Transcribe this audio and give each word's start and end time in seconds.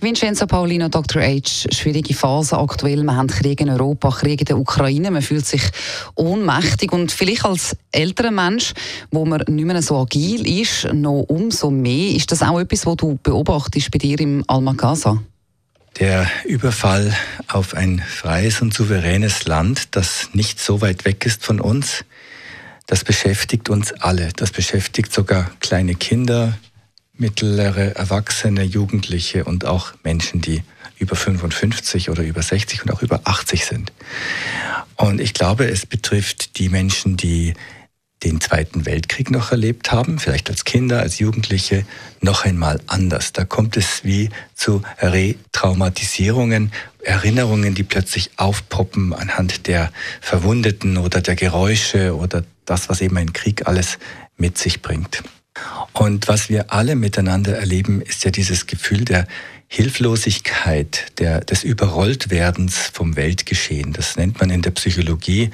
Vincenzo 0.00 0.46
Paulino, 0.46 0.88
Dr. 0.88 1.22
H. 1.22 1.68
Schwierige 1.70 2.14
Phase 2.14 2.58
aktuell. 2.58 3.02
Wir 3.02 3.16
haben 3.16 3.28
Krieg 3.28 3.60
in 3.60 3.70
Europa, 3.70 4.10
Krieg 4.10 4.40
in 4.40 4.46
der 4.46 4.58
Ukraine. 4.58 5.10
Man 5.10 5.22
fühlt 5.22 5.46
sich 5.46 5.62
ohnmächtig. 6.14 6.92
Und 6.92 7.12
vielleicht 7.12 7.44
als 7.44 7.76
älterer 7.92 8.30
Mensch, 8.30 8.74
wo 9.10 9.24
man 9.24 9.42
nicht 9.48 9.64
mehr 9.64 9.82
so 9.82 9.96
agil 9.98 10.46
ist, 10.60 10.92
noch 10.92 11.24
umso 11.28 11.70
mehr. 11.70 12.14
Ist 12.14 12.32
das 12.32 12.42
auch 12.42 12.60
etwas, 12.60 12.86
was 12.86 12.96
du 12.96 13.18
beobachtest 13.22 13.90
bei 13.90 13.98
dir 13.98 14.18
im 14.20 14.44
Almagasa? 14.46 15.22
Der 15.98 16.28
Überfall 16.44 17.12
auf 17.48 17.74
ein 17.74 18.00
freies 18.06 18.60
und 18.60 18.72
souveränes 18.72 19.46
Land, 19.46 19.96
das 19.96 20.30
nicht 20.32 20.60
so 20.60 20.80
weit 20.80 21.04
weg 21.04 21.26
ist 21.26 21.44
von 21.44 21.60
uns, 21.60 22.04
das 22.86 23.02
beschäftigt 23.02 23.68
uns 23.68 23.92
alle. 23.92 24.28
Das 24.36 24.52
beschäftigt 24.52 25.12
sogar 25.12 25.50
kleine 25.60 25.94
Kinder, 25.94 26.56
mittlere 27.18 27.96
Erwachsene, 27.96 28.62
Jugendliche 28.62 29.44
und 29.44 29.64
auch 29.64 29.92
Menschen, 30.02 30.40
die 30.40 30.62
über 30.98 31.16
55 31.16 32.10
oder 32.10 32.22
über 32.22 32.42
60 32.42 32.84
und 32.84 32.92
auch 32.92 33.02
über 33.02 33.20
80 33.24 33.64
sind. 33.64 33.92
Und 34.96 35.20
ich 35.20 35.34
glaube, 35.34 35.68
es 35.68 35.86
betrifft 35.86 36.58
die 36.58 36.68
Menschen, 36.68 37.16
die 37.16 37.54
den 38.24 38.40
Zweiten 38.40 38.84
Weltkrieg 38.84 39.30
noch 39.30 39.52
erlebt 39.52 39.92
haben, 39.92 40.18
vielleicht 40.18 40.50
als 40.50 40.64
Kinder, 40.64 41.00
als 41.00 41.20
Jugendliche, 41.20 41.86
noch 42.20 42.44
einmal 42.44 42.80
anders. 42.88 43.32
Da 43.32 43.44
kommt 43.44 43.76
es 43.76 44.04
wie 44.04 44.30
zu 44.54 44.82
Retraumatisierungen, 45.00 46.72
Erinnerungen, 47.00 47.76
die 47.76 47.84
plötzlich 47.84 48.30
aufpoppen 48.36 49.12
anhand 49.12 49.68
der 49.68 49.92
Verwundeten 50.20 50.98
oder 50.98 51.20
der 51.20 51.36
Geräusche 51.36 52.16
oder 52.16 52.42
das, 52.64 52.88
was 52.88 53.00
eben 53.00 53.16
ein 53.16 53.32
Krieg 53.32 53.68
alles 53.68 53.98
mit 54.36 54.58
sich 54.58 54.82
bringt. 54.82 55.22
Und 55.92 56.28
was 56.28 56.48
wir 56.48 56.72
alle 56.72 56.94
miteinander 56.94 57.56
erleben, 57.58 58.00
ist 58.02 58.24
ja 58.24 58.30
dieses 58.30 58.66
Gefühl 58.66 59.04
der 59.04 59.26
Hilflosigkeit, 59.68 61.06
der, 61.18 61.40
des 61.40 61.62
Überrolltwerdens 61.62 62.90
vom 62.92 63.16
Weltgeschehen. 63.16 63.92
Das 63.92 64.16
nennt 64.16 64.40
man 64.40 64.50
in 64.50 64.62
der 64.62 64.70
Psychologie, 64.70 65.50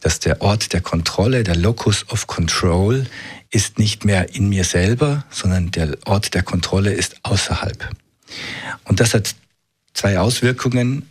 dass 0.00 0.20
der 0.20 0.40
Ort 0.40 0.72
der 0.72 0.80
Kontrolle, 0.80 1.44
der 1.44 1.56
Locus 1.56 2.08
of 2.08 2.26
Control, 2.26 3.06
ist 3.50 3.78
nicht 3.78 4.04
mehr 4.04 4.34
in 4.34 4.48
mir 4.48 4.64
selber, 4.64 5.24
sondern 5.30 5.70
der 5.70 5.96
Ort 6.06 6.34
der 6.34 6.42
Kontrolle 6.42 6.92
ist 6.92 7.16
außerhalb. 7.22 7.90
Und 8.84 9.00
das 9.00 9.14
hat 9.14 9.34
zwei 9.94 10.18
Auswirkungen. 10.18 11.10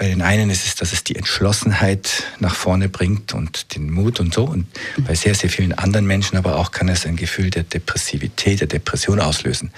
Bei 0.00 0.08
den 0.08 0.22
einen 0.22 0.48
ist 0.48 0.66
es, 0.66 0.76
dass 0.76 0.94
es 0.94 1.04
die 1.04 1.14
Entschlossenheit 1.14 2.24
nach 2.38 2.54
vorne 2.54 2.88
bringt 2.88 3.34
und 3.34 3.74
den 3.74 3.90
Mut 3.90 4.18
und 4.18 4.32
so. 4.32 4.44
Und 4.44 4.64
bei 5.06 5.14
sehr, 5.14 5.34
sehr 5.34 5.50
vielen 5.50 5.74
anderen 5.74 6.06
Menschen 6.06 6.38
aber 6.38 6.56
auch 6.56 6.70
kann 6.70 6.88
es 6.88 7.04
ein 7.04 7.16
Gefühl 7.16 7.50
der 7.50 7.64
Depressivität, 7.64 8.60
der 8.60 8.66
Depression 8.66 9.20
auslösen. 9.20 9.72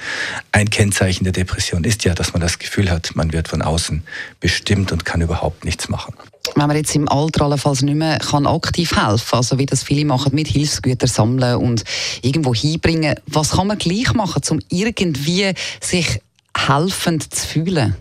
Ein 0.53 0.71
Kennzeichen 0.71 1.25
der 1.25 1.33
Depression 1.33 1.83
ist 1.83 2.05
ja, 2.05 2.15
dass 2.15 2.35
man 2.35 2.41
das 2.41 2.61
Gefühl 2.61 2.89
hat, 2.89 3.17
man 3.17 3.33
wird 3.33 3.49
von 3.49 3.63
außen 3.63 4.05
bestimmt 4.39 4.93
und 4.93 5.05
kann 5.05 5.23
überhaupt 5.23 5.65
nichts 5.65 5.89
machen. 5.89 6.15
Wenn 6.55 6.69
man 6.69 6.77
jetzt 6.77 6.95
im 6.95 7.09
Alter 7.09 7.47
allenfalls 7.47 7.83
nicht 7.83 7.97
mehr 7.97 8.19
kann 8.19 8.47
aktiv 8.47 8.93
helfen 8.97 9.35
also 9.35 9.59
wie 9.59 9.67
das 9.67 9.83
viele 9.83 10.05
machen, 10.05 10.37
mit 10.37 10.47
Hilfsgütern 10.47 11.09
sammeln 11.09 11.57
und 11.57 11.83
irgendwo 12.23 12.55
hinbringen, 12.55 13.17
was 13.27 13.51
kann 13.51 13.67
man 13.67 13.79
gleich 13.79 14.15
machen, 14.15 14.41
um 14.51 14.61
irgendwie 14.69 15.53
sich 15.81 16.21
helfend 16.57 17.35
zu 17.35 17.45
fühlen? 17.45 17.97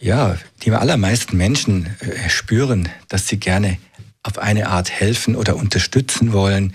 Ja, 0.00 0.38
die 0.62 0.72
allermeisten 0.72 1.36
Menschen 1.36 1.94
äh, 2.00 2.30
spüren, 2.30 2.88
dass 3.08 3.28
sie 3.28 3.38
gerne 3.38 3.76
auf 4.22 4.38
eine 4.38 4.68
Art 4.68 4.90
helfen 4.90 5.36
oder 5.36 5.56
unterstützen 5.56 6.32
wollen. 6.32 6.74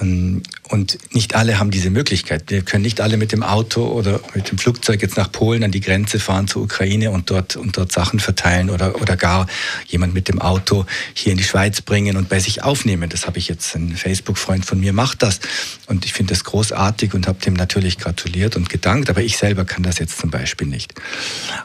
Ähm, 0.00 0.42
und 0.68 0.98
nicht 1.14 1.34
alle 1.34 1.58
haben 1.58 1.70
diese 1.70 1.90
Möglichkeit. 1.90 2.44
Wir 2.48 2.62
können 2.62 2.82
nicht 2.82 3.00
alle 3.00 3.16
mit 3.16 3.32
dem 3.32 3.42
Auto 3.42 3.86
oder 3.86 4.20
mit 4.34 4.50
dem 4.50 4.58
Flugzeug 4.58 5.02
jetzt 5.02 5.16
nach 5.16 5.30
Polen 5.30 5.62
an 5.62 5.70
die 5.70 5.80
Grenze 5.80 6.18
fahren 6.18 6.48
zur 6.48 6.62
Ukraine 6.62 7.10
und 7.10 7.30
dort, 7.30 7.56
und 7.56 7.76
dort 7.76 7.92
Sachen 7.92 8.18
verteilen 8.18 8.70
oder, 8.70 9.00
oder 9.00 9.16
gar 9.16 9.46
jemand 9.86 10.14
mit 10.14 10.28
dem 10.28 10.40
Auto 10.40 10.86
hier 11.12 11.32
in 11.32 11.38
die 11.38 11.44
Schweiz 11.44 11.80
bringen 11.80 12.16
und 12.16 12.28
bei 12.28 12.40
sich 12.40 12.62
aufnehmen. 12.62 13.10
Das 13.10 13.26
habe 13.26 13.38
ich 13.38 13.48
jetzt, 13.48 13.74
ein 13.74 13.96
Facebook-Freund 13.96 14.64
von 14.64 14.80
mir 14.80 14.92
macht 14.92 15.22
das. 15.22 15.40
Und 15.86 16.04
ich 16.04 16.12
finde 16.12 16.32
das 16.32 16.44
großartig 16.44 17.14
und 17.14 17.26
habe 17.26 17.40
dem 17.40 17.54
natürlich 17.54 17.98
gratuliert 17.98 18.56
und 18.56 18.68
gedankt. 18.68 19.10
Aber 19.10 19.22
ich 19.22 19.36
selber 19.36 19.64
kann 19.64 19.82
das 19.82 19.98
jetzt 19.98 20.18
zum 20.18 20.30
Beispiel 20.30 20.66
nicht. 20.66 20.94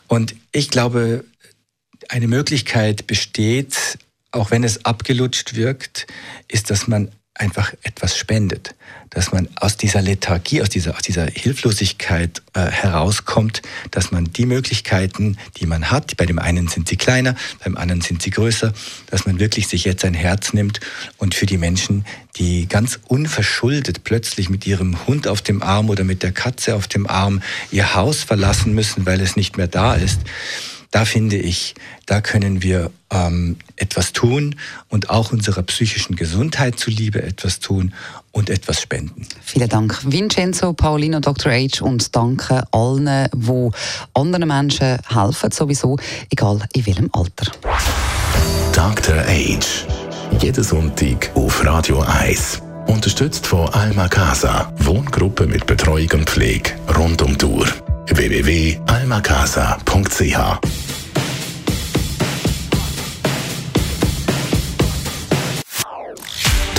Und 0.07 0.35
ich 0.51 0.69
glaube, 0.69 1.23
eine 2.09 2.27
Möglichkeit 2.27 3.07
besteht, 3.07 3.97
auch 4.31 4.51
wenn 4.51 4.63
es 4.63 4.85
abgelutscht 4.85 5.55
wirkt, 5.55 6.07
ist, 6.47 6.69
dass 6.69 6.87
man 6.87 7.09
einfach 7.39 7.73
etwas 7.83 8.17
spendet, 8.17 8.75
dass 9.09 9.31
man 9.31 9.47
aus 9.55 9.77
dieser 9.77 10.01
Lethargie, 10.01 10.61
aus 10.61 10.69
dieser, 10.69 10.95
aus 10.95 11.01
dieser 11.01 11.25
Hilflosigkeit 11.25 12.41
äh, 12.53 12.65
herauskommt, 12.65 13.61
dass 13.91 14.11
man 14.11 14.25
die 14.25 14.45
Möglichkeiten, 14.45 15.37
die 15.57 15.65
man 15.65 15.89
hat, 15.89 16.17
bei 16.17 16.25
dem 16.25 16.37
einen 16.37 16.67
sind 16.67 16.89
sie 16.89 16.97
kleiner, 16.97 17.35
beim 17.63 17.77
anderen 17.77 18.01
sind 18.01 18.21
sie 18.21 18.29
größer, 18.29 18.73
dass 19.07 19.25
man 19.25 19.39
wirklich 19.39 19.67
sich 19.67 19.85
jetzt 19.85 20.03
ein 20.03 20.13
Herz 20.13 20.53
nimmt 20.53 20.81
und 21.17 21.33
für 21.33 21.45
die 21.45 21.57
Menschen, 21.57 22.05
die 22.35 22.67
ganz 22.67 22.99
unverschuldet 23.07 24.03
plötzlich 24.03 24.49
mit 24.49 24.67
ihrem 24.67 25.07
Hund 25.07 25.27
auf 25.27 25.41
dem 25.41 25.63
Arm 25.63 25.89
oder 25.89 26.03
mit 26.03 26.21
der 26.23 26.33
Katze 26.33 26.75
auf 26.75 26.87
dem 26.87 27.07
Arm 27.07 27.41
ihr 27.71 27.95
Haus 27.95 28.23
verlassen 28.23 28.73
müssen, 28.73 29.05
weil 29.05 29.21
es 29.21 29.37
nicht 29.37 29.57
mehr 29.57 29.67
da 29.67 29.95
ist, 29.95 30.19
da 30.91 31.05
finde 31.05 31.37
ich, 31.37 31.75
da 32.05 32.21
können 32.21 32.63
wir 32.63 32.91
ähm, 33.11 33.57
etwas 33.75 34.11
tun 34.11 34.55
und 34.89 35.09
auch 35.09 35.31
unserer 35.31 35.63
psychischen 35.63 36.15
Gesundheit 36.15 36.79
zuliebe 36.79 37.21
etwas 37.21 37.59
tun 37.59 37.93
und 38.31 38.49
etwas 38.49 38.81
spenden. 38.81 39.27
Vielen 39.43 39.69
Dank, 39.69 39.99
Vincenzo, 40.05 40.73
Paulino, 40.73 41.19
Dr. 41.19 41.51
H. 41.51 41.83
und 41.83 42.15
danke 42.15 42.63
allen, 42.71 43.27
die 43.33 43.69
anderen 44.13 44.47
Menschen 44.47 44.97
helfen, 45.07 45.51
sowieso, 45.51 45.97
egal 46.31 46.61
in 46.73 46.85
welchem 46.85 47.09
Alter. 47.13 47.51
Dr. 48.73 49.17
H. 49.17 49.59
Jeden 50.39 50.63
Sonntag 50.63 51.31
auf 51.35 51.65
Radio 51.65 52.01
1. 52.01 52.61
Unterstützt 52.87 53.45
von 53.45 53.69
Alma 53.69 54.07
Casa, 54.07 54.73
Wohngruppe 54.79 55.45
mit 55.45 55.67
Betreuung 55.67 56.09
und 56.13 56.29
Pflege 56.29 56.71
rund 56.95 57.21
um 57.21 57.37
Tour 57.37 57.67
www.almacasa.ch 58.07 60.78